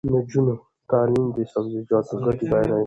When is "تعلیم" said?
0.91-1.25